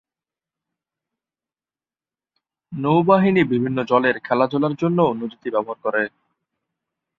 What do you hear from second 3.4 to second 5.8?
বিভিন্ন জলের খেলাধুলার জন্যও নদীটি ব্যবহার